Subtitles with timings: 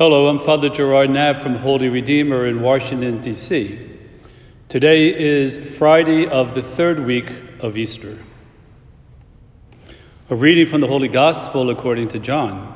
[0.00, 3.78] Hello, I'm Father Gerard Knapp from Holy Redeemer in Washington, D.C.
[4.66, 7.30] Today is Friday of the third week
[7.60, 8.16] of Easter.
[10.30, 12.74] A reading from the Holy Gospel according to John.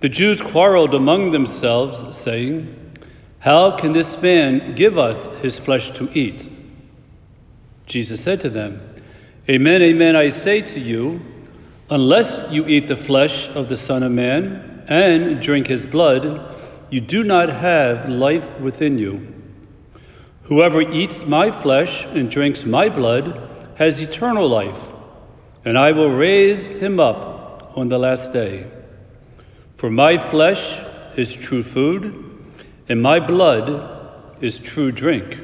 [0.00, 2.96] The Jews quarreled among themselves, saying,
[3.38, 6.50] How can this man give us his flesh to eat?
[7.86, 8.80] Jesus said to them,
[9.48, 11.20] Amen, amen, I say to you,
[11.90, 16.54] unless you eat the flesh of the Son of Man, and drink his blood,
[16.90, 19.34] you do not have life within you.
[20.44, 24.80] Whoever eats my flesh and drinks my blood has eternal life,
[25.64, 28.66] and I will raise him up on the last day.
[29.76, 30.80] For my flesh
[31.16, 32.14] is true food,
[32.88, 35.38] and my blood is true drink.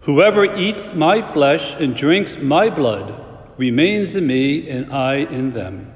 [0.00, 3.18] Whoever eats my flesh and drinks my blood
[3.56, 5.92] remains in me, and I in them.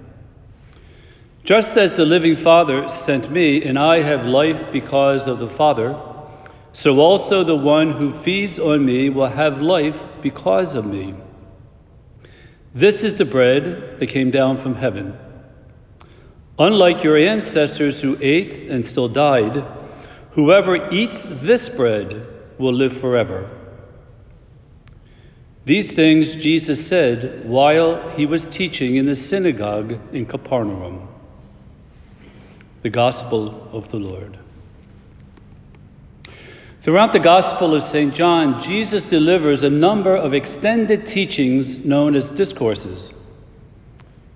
[1.48, 5.98] Just as the living Father sent me, and I have life because of the Father,
[6.74, 11.14] so also the one who feeds on me will have life because of me.
[12.74, 15.16] This is the bread that came down from heaven.
[16.58, 19.64] Unlike your ancestors who ate and still died,
[20.32, 22.26] whoever eats this bread
[22.58, 23.48] will live forever.
[25.64, 31.14] These things Jesus said while he was teaching in the synagogue in Capernaum.
[32.80, 34.38] The Gospel of the Lord.
[36.82, 38.14] Throughout the Gospel of St.
[38.14, 43.12] John, Jesus delivers a number of extended teachings known as discourses.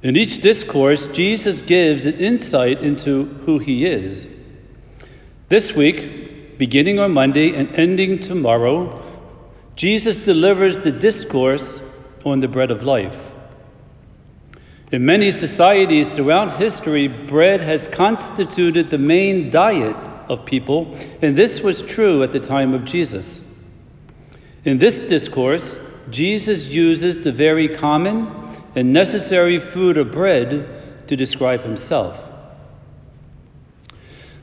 [0.02, 4.28] In each discourse, Jesus gives an insight into who he is.
[5.48, 9.02] This week, beginning on Monday and ending tomorrow,
[9.76, 11.80] Jesus delivers the discourse
[12.24, 13.31] on the bread of life.
[14.92, 19.96] In many societies throughout history, bread has constituted the main diet
[20.28, 23.40] of people, and this was true at the time of Jesus.
[24.66, 25.78] In this discourse,
[26.10, 28.30] Jesus uses the very common
[28.76, 30.68] and necessary food of bread
[31.08, 32.28] to describe himself.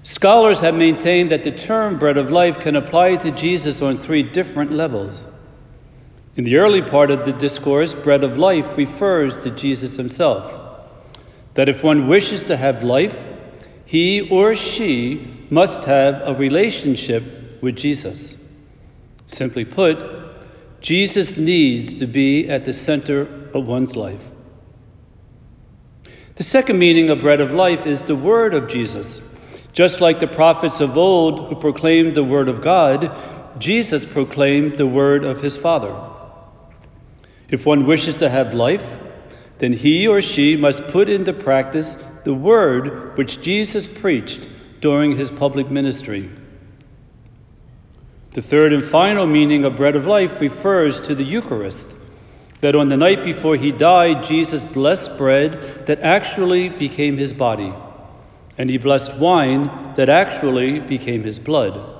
[0.01, 4.23] Scholars have maintained that the term bread of life can apply to Jesus on three
[4.23, 5.27] different levels.
[6.39, 10.57] In the early part of the discourse, bread of life refers to Jesus himself.
[11.55, 13.27] That if one wishes to have life,
[13.83, 18.37] he or she must have a relationship with Jesus.
[19.25, 20.01] Simply put,
[20.79, 23.23] Jesus needs to be at the center
[23.53, 24.31] of one's life.
[26.35, 29.21] The second meaning of bread of life is the word of Jesus.
[29.73, 33.11] Just like the prophets of old who proclaimed the word of God,
[33.59, 36.08] Jesus proclaimed the word of his Father.
[37.49, 38.99] If one wishes to have life,
[39.57, 44.47] then he or she must put into practice the word which Jesus preached
[44.81, 46.29] during his public ministry.
[48.33, 51.93] The third and final meaning of bread of life refers to the Eucharist,
[52.61, 57.73] that on the night before he died, Jesus blessed bread that actually became his body,
[58.57, 61.98] and he blessed wine that actually became his blood.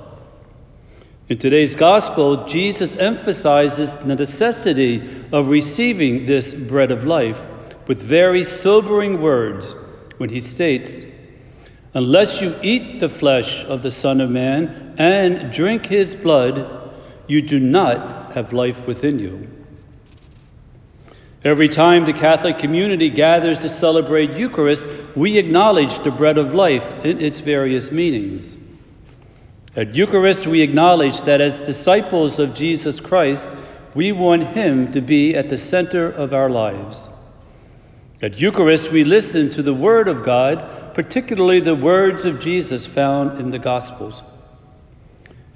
[1.30, 7.40] In today's gospel, Jesus emphasizes the necessity of receiving this bread of life
[7.86, 9.72] with very sobering words
[10.16, 11.04] when he states,
[11.94, 16.90] Unless you eat the flesh of the Son of Man and drink his blood,
[17.28, 19.48] you do not have life within you.
[21.44, 27.04] Every time the Catholic community gathers to celebrate Eucharist, we acknowledge the bread of life
[27.04, 28.58] in its various meanings.
[29.76, 33.48] At Eucharist, we acknowledge that as disciples of Jesus Christ,
[33.94, 37.08] we want Him to be at the center of our lives.
[38.20, 43.38] At Eucharist, we listen to the Word of God, particularly the words of Jesus found
[43.38, 44.24] in the Gospels.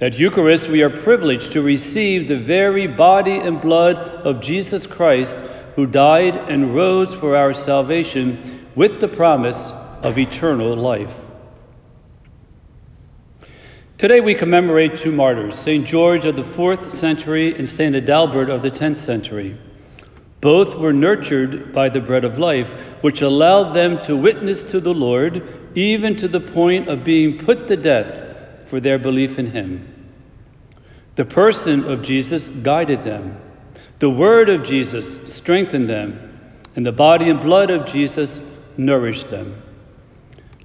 [0.01, 5.37] At Eucharist, we are privileged to receive the very body and blood of Jesus Christ,
[5.75, 11.24] who died and rose for our salvation with the promise of eternal life.
[14.05, 15.87] Today we commemorate two martyrs, St.
[15.87, 17.97] George of the 4th century and St.
[17.97, 19.57] Adalbert of the 10th century.
[20.43, 24.93] Both were nurtured by the bread of life, which allowed them to witness to the
[24.93, 25.43] Lord,
[25.75, 30.13] even to the point of being put to death for their belief in Him.
[31.15, 33.41] The person of Jesus guided them,
[34.01, 38.43] the word of Jesus strengthened them, and the body and blood of Jesus
[38.77, 39.63] nourished them.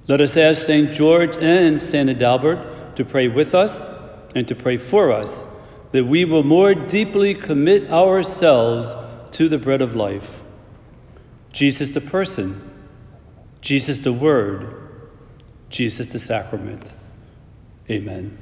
[0.08, 0.92] Let us ask St.
[0.92, 2.10] George and St.
[2.10, 2.69] Adalbert
[3.00, 3.88] to pray with us
[4.34, 5.46] and to pray for us,
[5.92, 8.94] that we will more deeply commit ourselves
[9.32, 10.38] to the bread of life.
[11.50, 12.60] Jesus the person,
[13.62, 14.74] Jesus the Word,
[15.70, 16.92] Jesus the sacrament.
[17.88, 18.38] Amen.